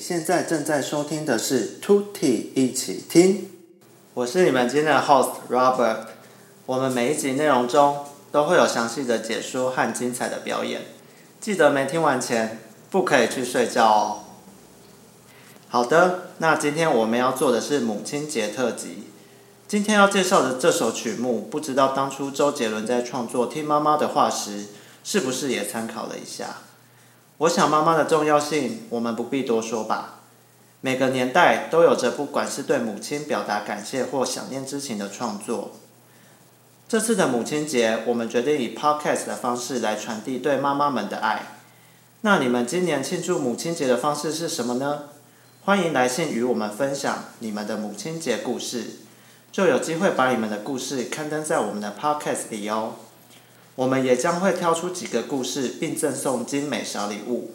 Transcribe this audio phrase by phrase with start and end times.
[0.00, 3.50] 现在正在收听的是 Tutti 一起听，
[4.14, 6.06] 我是你们今天的 host Robert。
[6.64, 10.80] 我们每一集内容中都会有详细的解说和精彩的表演，
[11.38, 14.20] 记得没听完前不可以去睡觉哦。
[15.68, 19.04] 好的，那今天我们要做的是母亲节特辑。
[19.68, 24.68] 今天要介绍的这首曲目，不知道当初周杰伦在创作《听妈妈的话》时，
[25.04, 26.56] 是不是也参考了一下？
[27.40, 30.20] 我想妈妈的重要性，我们不必多说吧。
[30.82, 35.70] 每个年代都有着不管是对母亲表达感谢或想念之情的创作。
[36.86, 41.46] 这次的母亲节，我们决定以 podcast 的方式来传递对妈妈们的爱。
[42.20, 45.04] 那你们今年庆祝母亲节的方式是什么呢？
[45.64, 48.96] 欢迎来信与我们分享你们的母亲节故事，
[49.50, 52.96] 就有机会把你们的故事刊登在我们的 podcast 里哦。
[53.76, 57.54] 我们也将会挑出几个故事，并赠送精美小礼物。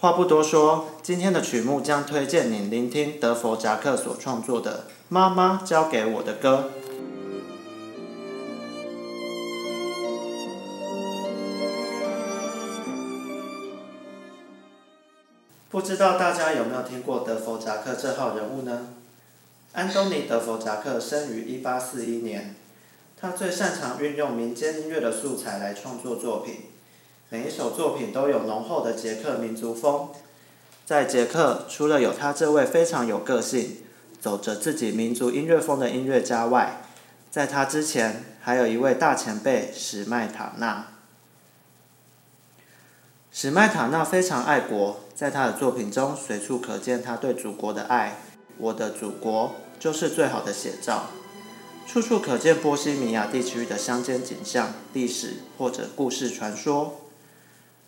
[0.00, 6.70] 话不多说，今天的曲目将推荐你聆听德弗札克所创作的《妈妈教给我的歌》。
[15.70, 18.88] 不知道大家有没有听过德弗札克这号人物呢？
[19.72, 22.56] 安东尼·德弗札克生于一八四一年。
[23.20, 26.66] 他最擅长运用民间音乐的素材来创作作品，
[27.30, 30.10] 每一首作品都有浓厚的捷克民族风。
[30.86, 33.78] 在捷克，除了有他这位非常有个性、
[34.20, 36.80] 走着自己民族音乐风的音乐家外，
[37.28, 40.86] 在他之前还有一位大前辈史麦塔纳。
[43.32, 48.18] 史麦塔纳非常爱国，在他的作品中随处可见他对祖国的爱。
[48.58, 51.06] 我的祖国就是最好的写照。
[51.88, 57.00] 处处可见波西米亚地区的乡间景象、历史或者故事传说，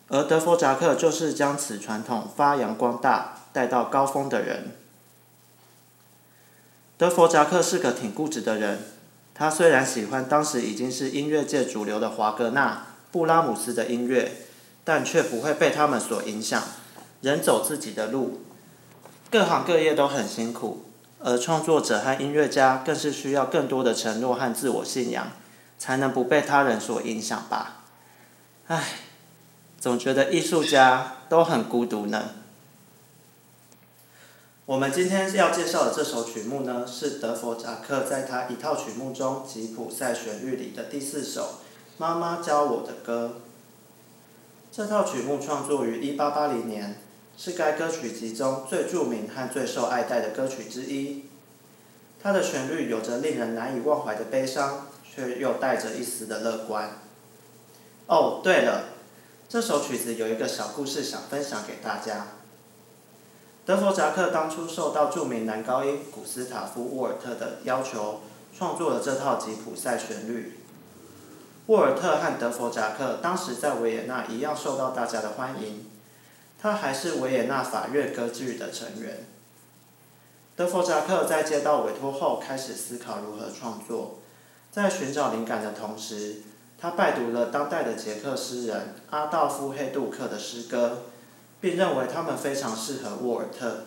[0.07, 4.71] 而德弗札克就是将此传统发扬光大、带到高峰的人。
[6.97, 8.79] 德弗札克是个挺固执的人，
[9.35, 14.31] 他虽然喜欢当时已经是音乐界主流的华格纳、布拉姆斯的音乐，
[14.83, 16.63] 但却不会被他们所影响，
[17.21, 18.41] 仍走自己的路。
[19.29, 20.87] 各行各业都很辛苦。
[21.23, 25.27] 而创作者和音乐家更是需要更多的承诺和自我信仰，
[25.77, 27.83] 才能不被他人所影响吧。
[28.67, 28.99] 唉，
[29.79, 32.31] 总觉得艺术家都很孤独呢。
[34.65, 41.41] 我们今天要介绍的这首曲目呢，是德弗札克在他一套曲目中吉普赛旋律里的第四首
[41.97, 43.35] 《妈妈教我的歌》。
[44.71, 46.95] 这套曲目创作于一八八零年。
[47.37, 51.25] 是该歌曲集中最著名和最受爱戴的歌曲之一。
[52.21, 56.99] 它的旋律有着令人难以忘怀的悲伤，却又带着一丝的乐观。
[58.05, 58.89] 哦，对了，
[59.49, 62.27] 这首曲子有一个小故事想分享给大家。
[63.65, 68.21] 德弗札克当初受到著名男高音古斯塔夫·沃尔特的要求，
[68.57, 70.59] 创作了这套吉普赛旋律。
[71.67, 75.85] 沃尔特和德弗札克当时在维也纳一样受到大家的欢迎。
[76.61, 79.25] 他还是维也纳法院歌剧的成员。
[80.55, 84.19] 德弗札克在接到委托后，开始思考如何创作。
[84.71, 86.43] 在寻找灵感的同时，
[86.77, 90.99] 他拜读了当代的捷克诗人阿道夫·黑杜克的诗歌，
[91.59, 93.85] 并认为他们非常适合沃尔特。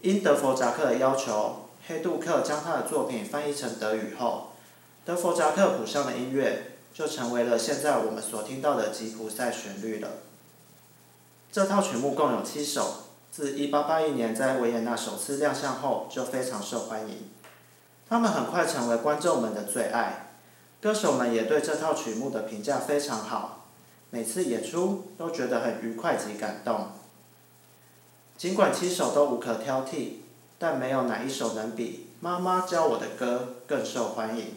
[0.00, 4.52] 因德弗札克的要求，黑杜克将他的作品翻译成德语后，
[5.04, 10.08] 德弗札克谱上的音乐就成为了现在我们所听到的吉普赛旋律了。
[11.52, 12.94] 这套曲目共有七首，
[13.30, 17.28] 自1881年在维也纳首次亮相后就非常受欢迎。
[18.08, 20.30] 他们很快成为观众们的最爱，
[20.80, 23.66] 歌手们也对这套曲目的评价非常好，
[24.08, 26.86] 每次演出都觉得很愉快及感动。
[28.38, 30.20] 尽管七首都无可挑剔，
[30.58, 34.54] 但没有哪一首能比《妈妈教我的歌》更受欢迎。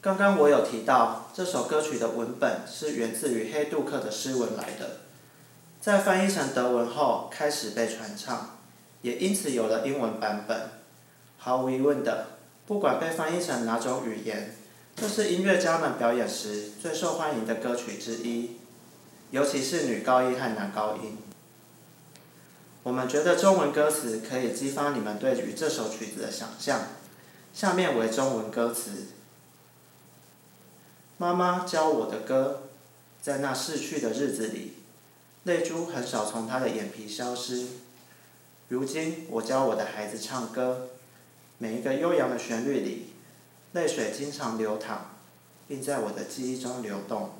[0.00, 5.02] 刚刚我有提到，这首歌曲的文本是源自于黑杜克的诗文来的。
[5.88, 8.58] 在翻译成德文后，开始被传唱，
[9.00, 10.68] 也因此有了英文版本。
[11.38, 12.26] 毫无疑问的，
[12.66, 14.54] 不管被翻译成哪种语言，
[14.94, 18.58] 这是音乐家们表演时最受欢迎的歌曲之一，
[19.30, 21.16] 尤其是女高音和男高音。
[22.82, 26.82] 我们觉得中文歌词可以激发你们对于这首曲子的想象。
[27.54, 29.06] 下面为中文歌词：
[31.16, 32.64] 妈妈教我的歌，
[33.22, 34.74] 在那逝去的日子里。
[35.48, 37.68] 泪珠很少从他的眼皮消失。
[38.68, 40.90] 如今，我教我的孩子唱歌，
[41.56, 43.14] 每一个悠扬的旋律里，
[43.72, 45.16] 泪水经常流淌，
[45.66, 47.30] 并在我的记忆中流动。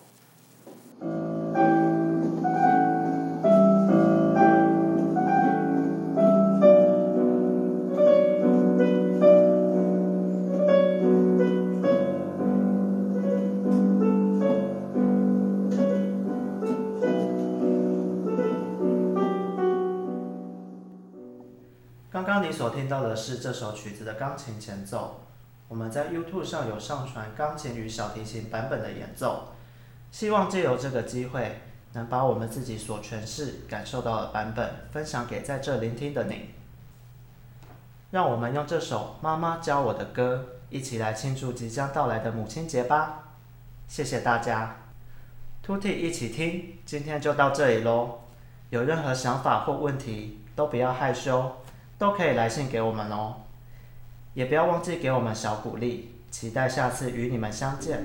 [22.10, 25.20] 刚刚你所听到的是这首曲子的钢琴前奏。
[25.68, 29.48] 我们在 YouTube 上有上传钢琴与小提琴版本的演奏，
[30.10, 31.60] 希望借由这个机会，
[31.92, 36.54] 能把我们自己所诠释、感受到的版本分享给在这聆听的你。
[38.10, 43.34] 让我们用这首妈妈教我的歌，一起来庆祝即将到来的母亲节吧！
[43.86, 44.76] 谢谢大家
[45.62, 48.20] ，Tutti 一起听，今天就到这里喽。
[48.70, 51.54] 有任何想法或问题，都不要害羞，
[51.98, 53.34] 都可以来信给我们哦。
[54.34, 58.04] 也不要忘记给我们小鼓励，期待下次与你们相见。